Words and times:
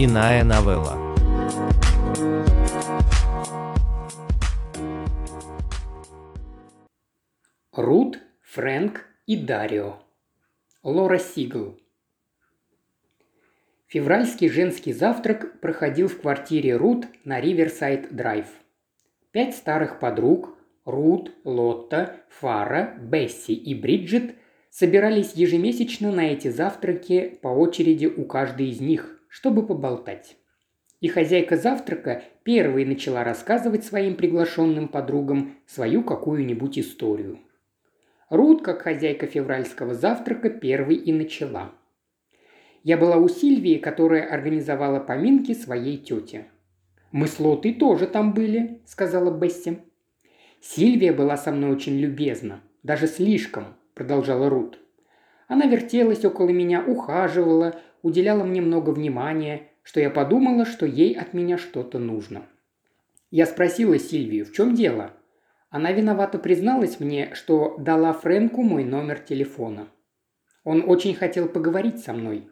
Иная 0.00 0.44
новелла. 0.44 0.96
Рут, 7.72 8.20
Фрэнк 8.42 9.04
и 9.26 9.36
Дарио. 9.36 9.96
Лора 10.84 11.18
Сигл. 11.18 11.76
Февральский 13.88 14.48
женский 14.48 14.92
завтрак 14.92 15.58
проходил 15.60 16.06
в 16.06 16.20
квартире 16.20 16.76
Рут 16.76 17.06
на 17.24 17.40
Риверсайд 17.40 18.14
Драйв. 18.14 18.46
Пять 19.32 19.56
старых 19.56 19.98
подруг– 19.98 20.56
Рут, 20.84 21.32
Лотта, 21.42 22.20
Фара, 22.28 22.94
Бесси 23.00 23.52
и 23.52 23.74
Бриджит– 23.74 24.36
собирались 24.70 25.32
ежемесячно 25.32 26.12
на 26.12 26.32
эти 26.32 26.48
завтраки 26.48 27.36
по 27.42 27.48
очереди 27.48 28.06
у 28.06 28.24
каждой 28.24 28.68
из 28.68 28.80
них, 28.80 29.17
чтобы 29.28 29.66
поболтать. 29.66 30.36
И 31.00 31.08
хозяйка 31.08 31.56
завтрака 31.56 32.22
первой 32.42 32.84
начала 32.84 33.22
рассказывать 33.22 33.84
своим 33.84 34.16
приглашенным 34.16 34.88
подругам 34.88 35.56
свою 35.66 36.02
какую-нибудь 36.02 36.78
историю. 36.78 37.38
Рут, 38.30 38.62
как 38.62 38.82
хозяйка 38.82 39.26
февральского 39.26 39.94
завтрака, 39.94 40.50
первой 40.50 40.96
и 40.96 41.12
начала. 41.12 41.72
Я 42.82 42.96
была 42.96 43.16
у 43.16 43.28
Сильвии, 43.28 43.78
которая 43.78 44.28
организовала 44.28 45.00
поминки 45.00 45.54
своей 45.54 45.98
тете. 45.98 46.46
«Мы 47.10 47.26
с 47.26 47.40
Лотой 47.40 47.72
тоже 47.74 48.06
там 48.06 48.34
были»,– 48.34 48.82
сказала 48.86 49.30
Бесси. 49.30 49.78
«Сильвия 50.60 51.12
была 51.12 51.36
со 51.36 51.52
мной 51.52 51.70
очень 51.70 51.96
любезна, 51.98 52.60
даже 52.82 53.06
слишком»,– 53.06 53.76
продолжала 53.94 54.50
Рут. 54.50 54.78
Она 55.46 55.64
вертелась 55.66 56.24
около 56.24 56.50
меня, 56.50 56.84
ухаживала, 56.84 57.80
уделяла 58.02 58.44
мне 58.44 58.60
много 58.60 58.90
внимания, 58.90 59.68
что 59.82 60.00
я 60.00 60.10
подумала, 60.10 60.64
что 60.64 60.86
ей 60.86 61.14
от 61.14 61.34
меня 61.34 61.58
что-то 61.58 61.98
нужно. 61.98 62.42
Я 63.30 63.46
спросила 63.46 63.98
Сильвию, 63.98 64.46
в 64.46 64.52
чем 64.52 64.74
дело? 64.74 65.12
Она 65.70 65.92
виновато 65.92 66.38
призналась 66.38 66.98
мне, 67.00 67.34
что 67.34 67.76
дала 67.78 68.12
Фрэнку 68.12 68.62
мой 68.62 68.84
номер 68.84 69.18
телефона. 69.18 69.88
Он 70.64 70.84
очень 70.86 71.14
хотел 71.14 71.48
поговорить 71.48 72.00
со 72.00 72.12
мной. 72.12 72.48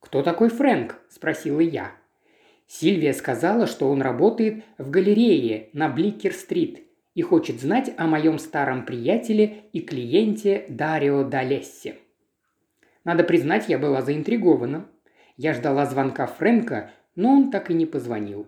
«Кто 0.00 0.22
такой 0.22 0.48
Фрэнк?»– 0.48 0.96
спросила 1.08 1.60
я. 1.60 1.92
Сильвия 2.66 3.12
сказала, 3.12 3.66
что 3.66 3.90
он 3.90 4.02
работает 4.02 4.64
в 4.78 4.90
галерее 4.90 5.68
на 5.72 5.88
Бликер-стрит 5.88 6.82
и 7.14 7.22
хочет 7.22 7.60
знать 7.60 7.92
о 7.96 8.06
моем 8.06 8.38
старом 8.38 8.86
приятеле 8.86 9.64
и 9.72 9.80
клиенте 9.80 10.64
Дарио 10.68 11.24
Далессе. 11.24 11.96
Надо 13.04 13.24
признать, 13.24 13.68
я 13.68 13.78
была 13.78 14.02
заинтригована. 14.02 14.86
Я 15.36 15.54
ждала 15.54 15.86
звонка 15.86 16.26
Фрэнка, 16.26 16.90
но 17.14 17.30
он 17.30 17.50
так 17.50 17.70
и 17.70 17.74
не 17.74 17.86
позвонил. 17.86 18.46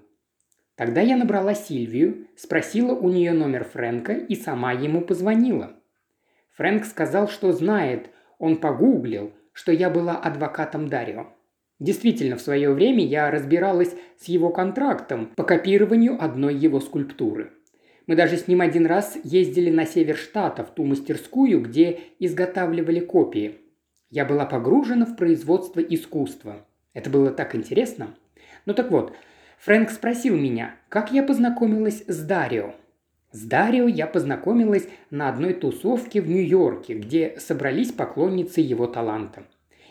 Тогда 0.77 1.01
я 1.01 1.17
набрала 1.17 1.55
Сильвию, 1.55 2.27
спросила 2.37 2.95
у 2.95 3.09
нее 3.09 3.33
номер 3.33 3.65
Фрэнка 3.65 4.13
и 4.13 4.35
сама 4.35 4.73
ему 4.73 5.01
позвонила. 5.01 5.73
Фрэнк 6.57 6.85
сказал, 6.85 7.29
что 7.29 7.53
знает, 7.53 8.11
он 8.39 8.57
погуглил, 8.57 9.33
что 9.53 9.73
я 9.73 9.91
была 9.91 10.17
адвокатом 10.17 10.89
Дарио. 10.89 11.29
Действительно, 11.81 12.37
в 12.37 12.41
свое 12.41 12.71
время 12.73 13.05
я 13.05 13.31
разбиралась 13.31 13.95
с 14.19 14.27
его 14.27 14.51
контрактом 14.51 15.33
по 15.37 15.45
копированию 15.45 16.23
одной 16.23 16.55
его 16.55 16.81
скульптуры. 16.81 17.53
Мы 18.07 18.17
даже 18.17 18.37
с 18.37 18.47
ним 18.49 18.61
один 18.61 18.87
раз 18.87 19.17
ездили 19.25 19.71
на 19.71 19.87
север 19.87 20.17
штата, 20.17 20.65
в 20.65 20.75
ту 20.75 20.85
мастерскую, 20.85 21.61
где 21.61 21.99
изготавливали 22.19 23.01
копии. 23.01 23.64
Я 24.15 24.25
была 24.25 24.47
погружена 24.47 25.07
в 25.07 25.17
производство 25.17 25.81
искусства. 25.81 26.65
Это 26.93 27.11
было 27.11 27.33
так 27.33 27.57
интересно. 27.57 28.15
Ну 28.65 28.73
так 28.73 28.93
вот, 28.93 29.13
Фрэнк 29.59 29.91
спросил 29.91 30.37
меня, 30.37 30.77
как 30.89 31.11
я 31.11 31.25
познакомилась 31.25 32.05
с 32.07 32.25
Дарио. 32.25 32.75
С 33.33 33.43
Дарио 33.43 33.89
я 33.89 34.07
познакомилась 34.07 34.87
на 35.11 35.29
одной 35.29 35.53
тусовке 35.53 36.21
в 36.21 36.29
Нью-Йорке, 36.29 36.95
где 36.95 37.35
собрались 37.41 37.91
поклонницы 37.91 38.61
его 38.61 38.87
таланта. 38.87 39.43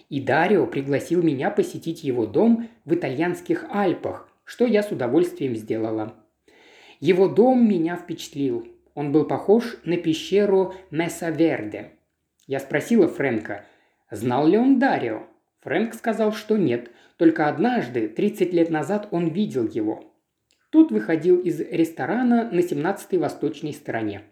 И 0.07 0.21
Дарио 0.21 0.67
пригласил 0.67 1.21
меня 1.21 1.51
посетить 1.51 2.05
его 2.05 2.25
дом 2.25 2.69
в 2.85 2.93
итальянских 2.93 3.65
Альпах, 3.71 4.29
что 4.45 4.65
я 4.65 4.83
с 4.83 4.91
удовольствием 4.93 5.53
сделала. 5.53 6.13
Его 7.01 7.27
дом 7.27 7.67
меня 7.67 7.97
впечатлил. 7.97 8.69
Он 8.93 9.11
был 9.11 9.25
похож 9.25 9.75
на 9.83 9.97
пещеру 9.97 10.73
Месса 10.91 11.29
Верде. 11.29 11.91
Я 12.47 12.61
спросила 12.61 13.09
Фрэнка, 13.09 13.65
знал 14.13 14.47
ли 14.47 14.57
он 14.57 14.79
Дарио. 14.79 15.23
Фрэнк 15.61 15.93
сказал, 15.93 16.33
что 16.33 16.57
нет, 16.57 16.91
только 17.17 17.47
однажды, 17.47 18.07
30 18.07 18.53
лет 18.53 18.69
назад, 18.69 19.07
он 19.11 19.29
видел 19.29 19.67
его. 19.67 20.13
Тут 20.69 20.91
выходил 20.91 21.39
из 21.39 21.59
ресторана 21.59 22.49
на 22.51 22.59
17-й 22.59 23.17
восточной 23.17 23.73
стороне. 23.73 24.23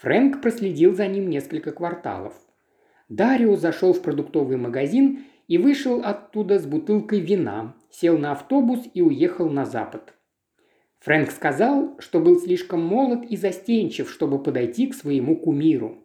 Фрэнк 0.00 0.40
проследил 0.40 0.94
за 0.94 1.06
ним 1.06 1.28
несколько 1.28 1.72
кварталов. 1.72 2.34
Дарио 3.08 3.56
зашел 3.56 3.92
в 3.92 4.02
продуктовый 4.02 4.56
магазин 4.56 5.24
и 5.46 5.58
вышел 5.58 6.02
оттуда 6.04 6.58
с 6.58 6.66
бутылкой 6.66 7.20
вина, 7.20 7.74
сел 7.90 8.18
на 8.18 8.32
автобус 8.32 8.80
и 8.94 9.02
уехал 9.02 9.50
на 9.50 9.64
запад. 9.64 10.14
Фрэнк 11.00 11.30
сказал, 11.30 11.96
что 11.98 12.20
был 12.20 12.38
слишком 12.38 12.84
молод 12.84 13.24
и 13.24 13.36
застенчив, 13.36 14.10
чтобы 14.10 14.42
подойти 14.42 14.86
к 14.86 14.94
своему 14.94 15.36
кумиру. 15.36 16.04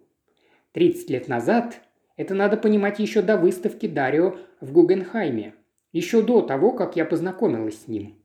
30 0.71 1.09
лет 1.09 1.27
назад, 1.27 1.81
это 2.17 2.33
надо 2.33 2.57
понимать 2.57 2.99
еще 2.99 3.21
до 3.21 3.37
выставки 3.37 3.87
Дарио 3.87 4.37
в 4.61 4.71
Гугенхайме, 4.71 5.55
еще 5.91 6.21
до 6.21 6.41
того, 6.41 6.71
как 6.71 6.95
я 6.95 7.05
познакомилась 7.05 7.83
с 7.83 7.87
ним. 7.87 8.21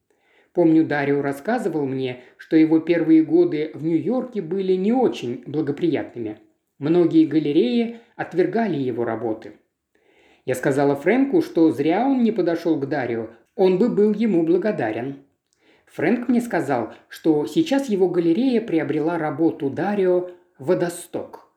Помню, 0.52 0.84
Дарио 0.84 1.22
рассказывал 1.22 1.86
мне, 1.86 2.22
что 2.36 2.56
его 2.56 2.80
первые 2.80 3.22
годы 3.22 3.70
в 3.74 3.84
Нью-Йорке 3.84 4.42
были 4.42 4.74
не 4.74 4.92
очень 4.92 5.42
благоприятными– 5.46 6.38
Многие 6.80 7.26
галереи 7.26 8.00
отвергали 8.16 8.78
его 8.78 9.04
работы. 9.04 9.52
Я 10.46 10.54
сказала 10.54 10.96
Фрэнку, 10.96 11.42
что 11.42 11.70
зря 11.70 12.06
он 12.06 12.22
не 12.22 12.32
подошел 12.32 12.80
к 12.80 12.88
Дарио, 12.88 13.28
он 13.54 13.76
бы 13.76 13.90
был 13.90 14.14
ему 14.14 14.44
благодарен. 14.44 15.26
Фрэнк 15.92 16.28
мне 16.28 16.40
сказал, 16.40 16.94
что 17.08 17.44
сейчас 17.44 17.90
его 17.90 18.08
галерея 18.08 18.62
приобрела 18.62 19.18
работу 19.18 19.68
Дарио 19.68 20.30
«Водосток». 20.58 21.49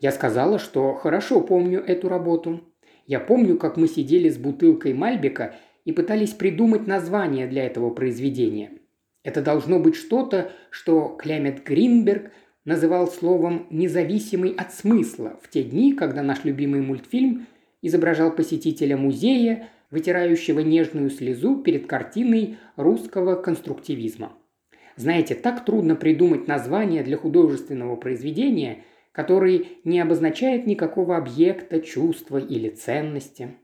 Я 0.00 0.12
сказала, 0.12 0.58
что 0.58 0.94
хорошо 0.94 1.40
помню 1.42 1.80
эту 1.80 2.08
работу. 2.08 2.62
Я 3.06 3.20
помню, 3.20 3.58
как 3.58 3.76
мы 3.76 3.86
сидели 3.86 4.28
с 4.30 4.38
бутылкой 4.38 4.94
Мальбека 4.94 5.54
и 5.84 5.92
пытались 5.92 6.32
придумать 6.32 6.86
название 6.86 7.46
для 7.46 7.66
этого 7.66 7.90
произведения. 7.90 8.72
Это 9.22 9.42
должно 9.42 9.78
быть 9.78 9.96
что-то, 9.96 10.52
что 10.70 11.16
Клемет 11.18 11.62
Гринберг 11.64 12.30
называл 12.64 13.08
словом 13.08 13.66
«независимый 13.70 14.52
от 14.52 14.72
смысла» 14.72 15.38
в 15.42 15.50
те 15.50 15.62
дни, 15.62 15.92
когда 15.92 16.22
наш 16.22 16.44
любимый 16.44 16.80
мультфильм 16.80 17.46
изображал 17.82 18.30
посетителя 18.30 18.96
музея, 18.96 19.68
вытирающего 19.90 20.60
нежную 20.60 21.10
слезу 21.10 21.56
перед 21.62 21.86
картиной 21.86 22.56
русского 22.76 23.34
конструктивизма. 23.34 24.32
Знаете, 24.96 25.34
так 25.34 25.64
трудно 25.64 25.96
придумать 25.96 26.46
название 26.46 27.02
для 27.02 27.16
художественного 27.16 27.96
произведения, 27.96 28.84
который 29.12 29.78
не 29.84 30.00
обозначает 30.00 30.66
никакого 30.66 31.16
объекта, 31.16 31.80
чувства 31.80 32.38
или 32.38 32.68
ценности. 32.68 33.56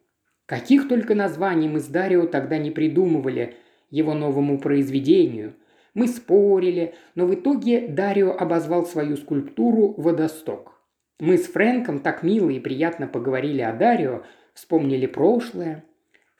Каких 0.46 0.88
только 0.88 1.14
названий 1.14 1.68
мы 1.68 1.80
с 1.80 1.86
Дарио 1.86 2.26
тогда 2.26 2.58
не 2.58 2.70
придумывали 2.70 3.54
его 3.90 4.14
новому 4.14 4.58
произведению– 4.58 5.54
мы 5.96 6.08
спорили, 6.08 6.92
но 7.14 7.24
в 7.24 7.34
итоге 7.34 7.88
Дарио 7.88 8.30
обозвал 8.30 8.84
свою 8.84 9.16
скульптуру 9.16 9.94
«Водосток». 9.96 10.78
Мы 11.18 11.38
с 11.38 11.46
Фрэнком 11.46 12.00
так 12.00 12.22
мило 12.22 12.50
и 12.50 12.60
приятно 12.60 13.06
поговорили 13.06 13.62
о 13.62 13.72
Дарио, 13.72 14.22
вспомнили 14.52 15.06
прошлое. 15.06 15.84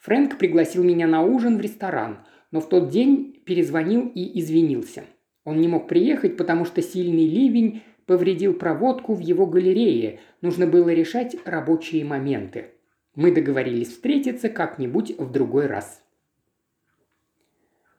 Фрэнк 0.02 0.36
пригласил 0.36 0.84
меня 0.84 1.06
на 1.06 1.22
ужин 1.22 1.56
в 1.56 1.62
ресторан, 1.62 2.26
но 2.50 2.60
в 2.60 2.68
тот 2.68 2.90
день 2.90 3.42
перезвонил 3.46 4.12
и 4.14 4.38
извинился. 4.40 5.04
Он 5.46 5.58
не 5.58 5.68
мог 5.68 5.88
приехать, 5.88 6.36
потому 6.36 6.66
что 6.66 6.82
сильный 6.82 7.26
ливень 7.26 7.80
повредил 8.06 8.54
проводку 8.54 9.14
в 9.14 9.20
его 9.20 9.46
галерее, 9.46 10.20
нужно 10.40 10.66
было 10.66 10.90
решать 10.90 11.36
рабочие 11.44 12.04
моменты. 12.04 12.70
Мы 13.14 13.32
договорились 13.32 13.88
встретиться 13.88 14.48
как-нибудь 14.48 15.18
в 15.18 15.30
другой 15.30 15.66
раз. 15.66 16.02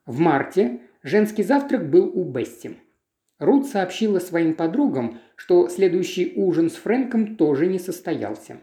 В 0.06 0.20
марте 0.20 0.80
Женский 1.04 1.44
завтрак 1.44 1.90
был 1.90 2.12
у 2.14 2.26
Бесси. 2.26 2.72
Рут 3.40 3.68
сообщила 3.68 4.20
своим 4.20 4.56
подругам, 4.56 5.20
что 5.38 5.70
следующий 5.70 6.34
ужин 6.36 6.70
с 6.70 6.74
Фрэнком 6.74 7.38
тоже 7.38 7.68
не 7.68 7.80
состоялся. 7.80 8.58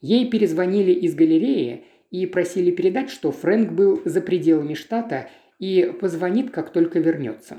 Ей 0.00 0.28
перезвонили 0.28 0.90
из 0.90 1.14
галереи 1.14 1.84
и 2.10 2.26
просили 2.26 2.72
передать, 2.72 3.10
что 3.10 3.30
Фрэнк 3.30 3.70
был 3.70 4.02
за 4.04 4.20
пределами 4.20 4.74
штата 4.74 5.28
и 5.60 5.94
позвонит, 6.00 6.50
как 6.50 6.72
только 6.72 6.98
вернется. 6.98 7.58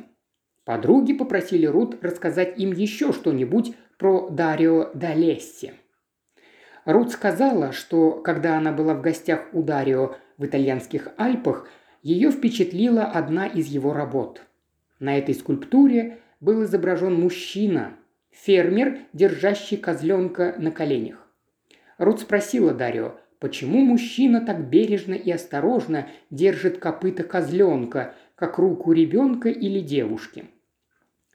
Подруги 0.66 1.14
попросили 1.14 1.66
Рут 1.66 2.04
рассказать 2.04 2.58
им 2.60 2.72
еще 2.72 3.14
что-нибудь 3.14 3.74
про 3.98 4.30
Дарио 4.30 4.92
Далесси. 4.94 5.74
Рут 6.86 7.12
сказала, 7.12 7.72
что 7.72 8.12
когда 8.12 8.58
она 8.58 8.72
была 8.72 8.94
в 8.94 9.02
гостях 9.02 9.48
у 9.54 9.64
Дарио 9.64 10.16
в 10.38 10.46
итальянских 10.46 11.10
Альпах– 11.18 11.68
ее 12.02 12.32
впечатлила 12.32 13.04
одна 13.04 13.46
из 13.46 13.68
его 13.68 13.94
работ. 13.94 14.42
На 15.00 15.18
этой 15.18 15.36
скульптуре 15.36 16.20
был 16.40 16.64
изображен 16.64 17.14
мужчина, 17.14 17.94
фермер, 18.32 19.00
держащий 19.14 19.78
козленка 19.78 20.56
на 20.58 20.72
коленях. 20.72 21.28
Рут 21.98 22.22
спросила 22.22 22.74
Дарио, 22.74 23.18
почему 23.40 23.82
мужчина 23.82 24.42
так 24.42 24.68
бережно 24.70 25.14
и 25.14 25.30
осторожно 25.30 26.08
держит 26.32 26.80
копыта 26.80 27.24
козленка, 27.24 28.16
как 28.42 28.58
руку 28.58 28.92
ребенка 28.92 29.50
или 29.50 29.82
девушки. 29.82 30.46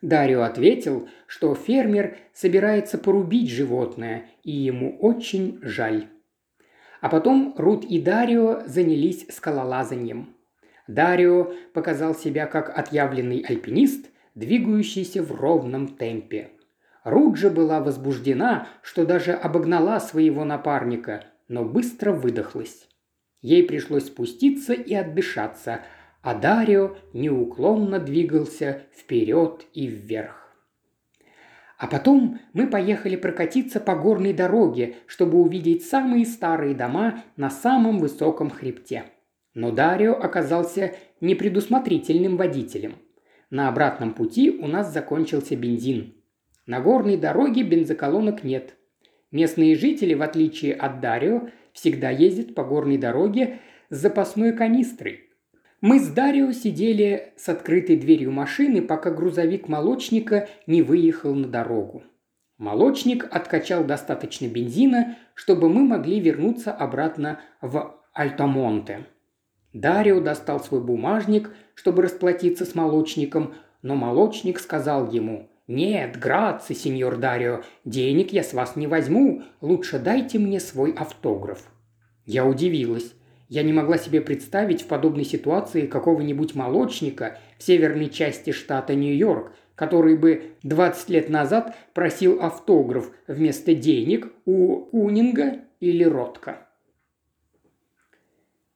Дарио 0.03 0.43
ответил, 0.43 1.09
что 1.29 1.55
фермер 1.55 2.17
собирается 2.35 2.99
порубить 2.99 3.49
животное, 3.49 4.25
и 4.43 4.51
ему 4.51 4.99
очень 4.99 5.61
жаль. 5.63 6.09
А 7.01 7.09
потом 7.09 7.55
Рут 7.57 7.85
и 7.85 8.01
Дарио 8.01 8.63
занялись 8.67 9.25
скалолазанием. 9.31 10.35
Дарио 10.89 11.53
показал 11.75 12.17
себя 12.17 12.47
как 12.47 12.77
отъявленный 12.77 13.39
альпинист, 13.39 14.07
двигающийся 14.35 15.23
в 15.23 15.31
ровном 15.31 15.87
темпе. 15.87 16.49
Рут 17.05 17.37
же 17.37 17.51
была 17.51 17.79
возбуждена, 17.79 18.67
что 18.83 19.07
даже 19.07 19.33
обогнала 19.33 20.01
своего 20.01 20.45
напарника, 20.45 21.23
но 21.47 21.65
быстро 21.65 22.11
выдохлась. 22.11 22.89
Ей 23.43 23.63
пришлось 23.63 24.07
спуститься 24.07 24.73
и 24.73 24.93
отдышаться, 24.93 25.83
а 26.27 26.35
Дарио 26.35 26.97
неуклонно 27.13 28.01
двигался 28.01 28.83
вперед 28.93 29.65
и 29.75 29.87
вверх. 29.87 30.53
А 31.79 31.87
потом 31.87 32.41
мы 32.53 32.67
поехали 32.67 33.15
прокатиться 33.15 33.79
по 33.79 33.95
горной 33.95 34.33
дороге, 34.33 34.97
чтобы 35.07 35.39
увидеть 35.39 35.85
самые 35.85 36.27
старые 36.27 36.75
дома 36.75 37.23
на 37.37 37.49
самом 37.49 38.01
высоком 38.01 38.51
хребте. 38.51 39.05
Но 39.55 39.71
Дарио 39.71 40.15
оказался 40.15 40.97
непредусмотрительным 41.21 42.37
водителем. 42.37 42.97
На 43.51 43.69
обратном 43.69 44.13
пути 44.13 44.51
у 44.51 44.67
нас 44.67 44.93
закончился 44.93 45.55
бензин. 45.55 46.17
На 46.67 46.81
горной 46.81 47.19
дороге 47.19 47.63
бензоколонок 47.63 48.43
нет. 48.43 48.75
Местные 49.31 49.77
жители, 49.77 50.15
в 50.15 50.23
отличие 50.23 50.75
от 50.75 50.99
Дарио, 51.01 51.51
всегда 51.73 52.11
ездят 52.11 52.57
по 52.57 52.65
горной 52.65 52.99
дороге 52.99 53.61
с 53.91 53.99
запасной 53.99 54.53
канистрой. 54.53 55.26
Мы 55.83 56.01
с 56.01 56.09
Дарио 56.09 56.53
сидели 56.53 57.35
с 57.37 57.49
открытой 57.51 57.97
дверью 57.97 58.33
машины, 58.33 58.81
пока 58.81 59.11
грузовик 59.11 59.69
молочника 59.69 60.49
не 60.67 60.81
выехал 60.81 61.35
на 61.35 61.49
дорогу. 61.49 62.03
Молочник 62.57 63.29
откачал 63.31 63.85
достаточно 63.85 64.47
бензина, 64.47 65.19
чтобы 65.35 65.69
мы 65.69 65.85
могли 65.85 66.19
вернуться 66.19 66.73
обратно 66.73 67.41
в 67.61 67.95
Альтамонте. 68.15 69.07
Дарио 69.75 70.21
достал 70.21 70.61
свой 70.61 70.83
бумажник, 70.83 71.55
чтобы 71.75 72.03
расплатиться 72.03 72.65
с 72.65 72.75
молочником, 72.75 73.53
но 73.83 73.95
молочник 73.95 74.59
сказал 74.59 75.11
ему 75.11 75.51
«Нет, 75.69 76.19
граци, 76.19 76.75
сеньор 76.75 77.19
Дарио, 77.19 77.61
денег 77.85 78.33
я 78.33 78.43
с 78.43 78.55
вас 78.55 78.77
не 78.77 78.87
возьму, 78.87 79.43
лучше 79.61 79.99
дайте 79.99 80.39
мне 80.39 80.61
свой 80.61 80.93
автограф». 80.93 81.71
Я 82.25 82.47
удивилась. 82.47 83.16
Я 83.49 83.63
не 83.63 83.73
могла 83.73 83.97
себе 83.97 84.21
представить 84.21 84.83
в 84.83 84.89
подобной 84.89 85.25
ситуации 85.25 85.87
какого-нибудь 85.87 86.55
молочника 86.55 87.39
в 87.59 87.63
северной 87.63 88.09
части 88.09 88.51
штата 88.51 88.95
Нью-Йорк, 88.95 89.53
который 89.77 90.17
бы 90.17 90.55
20 90.65 91.09
лет 91.11 91.29
назад 91.29 91.77
просил 91.95 92.43
автограф 92.43 93.11
вместо 93.29 93.75
денег 93.75 94.33
у 94.47 94.87
Кунинга 94.87 95.61
или 95.79 96.03
Ротка. 96.03 96.67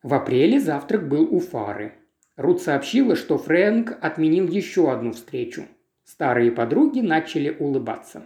В 0.02 0.14
апреле 0.14 0.60
завтрак 0.60 1.08
был 1.08 1.24
у 1.34 1.40
Фары. 1.40 1.94
Рут 2.36 2.62
сообщила, 2.62 3.16
что 3.16 3.38
Фрэнк 3.38 3.98
отменил 4.00 4.48
еще 4.48 4.90
одну 4.90 5.12
встречу. 5.12 5.64
Старые 6.04 6.52
подруги 6.52 7.00
начали 7.00 7.50
улыбаться. 7.50 8.22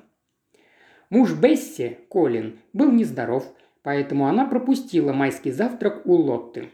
Муж 1.11 1.32
Бесси, 1.32 1.99
Колин, 2.08 2.58
был 2.73 2.93
нездоров– 2.93 3.50
поэтому 3.85 4.27
она 4.27 4.47
пропустила 4.47 5.13
майский 5.13 5.53
завтрак 5.53 6.05
у 6.07 6.15
Лотты. 6.15 6.71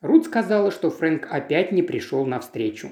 Рут 0.00 0.24
сказала, 0.24 0.72
что 0.72 0.90
Фрэнк 0.90 1.28
опять 1.30 1.70
не 1.70 1.82
пришел 1.82 2.26
на 2.26 2.40
встречу. 2.40 2.90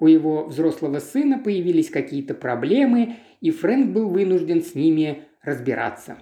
У 0.00 0.06
его 0.06 0.46
взрослого 0.46 0.98
сына 0.98 1.38
появились 1.38 1.90
какие-то 1.90 2.34
проблемы, 2.34 3.16
и 3.40 3.50
Фрэнк 3.50 3.92
был 3.92 4.08
вынужден 4.08 4.62
с 4.62 4.74
ними 4.74 5.24
разбираться. 5.42 6.18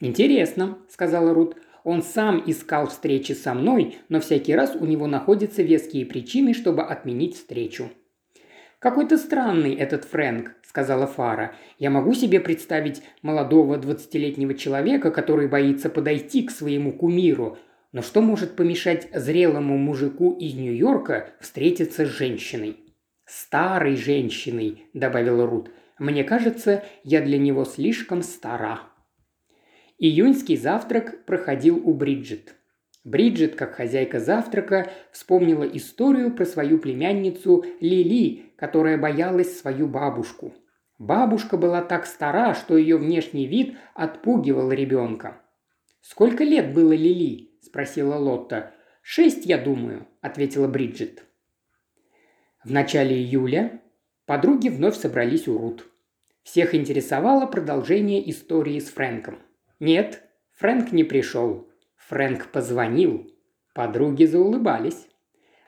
«Интересно»,– 0.00 0.78
сказала 0.88 1.32
Рут. 1.32 1.56
«Он 1.84 2.02
сам 2.02 2.42
искал 2.46 2.88
встречи 2.88 3.32
со 3.32 3.54
мной, 3.54 3.98
но 4.08 4.20
всякий 4.20 4.54
раз 4.54 4.74
у 4.74 4.84
него 4.84 5.06
находятся 5.06 5.62
веские 5.62 6.04
причины, 6.04 6.52
чтобы 6.52 6.82
отменить 6.82 7.36
встречу. 7.36 7.90
«Какой-то 8.80 9.16
странный 9.18 9.74
этот 9.74 10.04
Фрэнк»,– 10.04 10.54
сказала 10.76 11.06
Фара. 11.06 11.54
«Я 11.78 11.88
могу 11.88 12.12
себе 12.12 12.38
представить 12.38 13.02
молодого 13.22 13.78
двадцатилетнего 13.78 14.52
человека, 14.52 15.10
который 15.10 15.48
боится 15.48 15.88
подойти 15.88 16.42
к 16.42 16.50
своему 16.50 16.92
кумиру. 16.92 17.56
Но 17.92 18.02
что 18.02 18.20
может 18.20 18.56
помешать 18.56 19.08
зрелому 19.14 19.78
мужику 19.78 20.36
из 20.38 20.52
Нью-Йорка 20.52 21.30
встретиться 21.40 22.04
с 22.04 22.10
женщиной?» 22.10 22.76
«Старой 23.24 23.96
женщиной»,– 23.96 24.84
добавила 24.92 25.46
Рут. 25.46 25.70
«Мне 25.98 26.24
кажется, 26.24 26.84
я 27.04 27.22
для 27.22 27.38
него 27.38 27.64
слишком 27.64 28.20
стара». 28.20 28.80
Июньский 29.98 30.58
завтрак 30.58 31.24
проходил 31.24 31.80
у 31.82 31.94
Бриджит. 31.94 32.54
Бриджит, 33.02 33.54
как 33.54 33.76
хозяйка 33.76 34.20
завтрака, 34.20 34.90
вспомнила 35.10 35.62
историю 35.62 36.34
про 36.34 36.44
свою 36.44 36.78
племянницу 36.78 37.64
Лили, 37.80 38.52
которая 38.56 38.98
боялась 38.98 39.58
свою 39.58 39.86
бабушку. 39.86 40.52
Бабушка 40.98 41.56
была 41.58 41.82
так 41.82 42.06
стара, 42.06 42.54
что 42.54 42.76
ее 42.76 42.96
внешний 42.96 43.46
вид 43.46 43.76
отпугивал 43.94 44.72
ребенка. 44.72 45.42
«Сколько 46.00 46.44
лет 46.44 46.72
было 46.72 46.92
Лили?»– 46.92 47.50
спросила 47.60 48.16
Лотта. 48.16 48.72
«Шесть, 49.02 49.44
я 49.44 49.58
думаю»,– 49.58 50.06
ответила 50.20 50.68
Бриджит. 50.68 51.22
В 52.64 52.72
начале 52.72 53.16
июля 53.16 53.82
подруги 54.24 54.68
вновь 54.68 54.96
собрались 54.96 55.46
у 55.46 55.58
Рут. 55.58 55.86
Всех 56.42 56.74
интересовало 56.74 57.46
продолжение 57.46 58.28
истории 58.30 58.78
с 58.78 58.88
Фрэнком. 58.88 59.38
Нет, 59.80 60.22
Фрэнк 60.54 60.92
не 60.92 61.04
пришел. 61.04 61.68
Фрэнк 61.96 62.50
позвонил. 62.50 63.30
Подруги 63.74 64.24
заулыбались. 64.24 65.06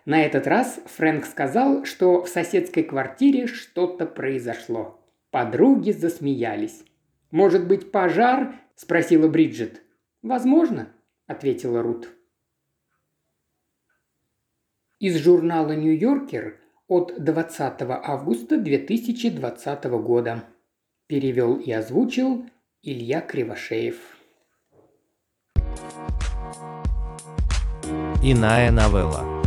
На 0.07 0.23
этот 0.23 0.47
раз 0.47 0.81
Фрэнк 0.87 1.27
сказал, 1.27 1.85
что 1.85 2.23
в 2.23 2.29
соседской 2.29 2.83
квартире 2.83 3.47
что-то 3.47 4.07
произошло. 4.07 4.98
Подруги 5.31 5.91
засмеялись. 5.91 6.85
«Может 7.31 7.69
быть, 7.69 7.93
пожар?»– 7.93 8.55
спросила 8.75 9.29
Бриджит. 9.29 9.83
«Возможно»,– 10.23 10.89
ответила 11.27 11.83
Рут. 11.83 12.09
Из 14.99 15.17
журнала 15.19 15.73
«Нью-Йоркер» 15.73 16.59
от 16.89 17.23
20 17.23 17.83
августа 17.83 18.57
2020 18.57 19.85
года. 19.85 20.45
Перевел 21.07 21.57
и 21.57 21.71
озвучил 21.71 22.47
Илья 22.83 23.21
Кривошеев. 23.21 24.17
Иная 28.23 28.71
новелла. 28.71 29.39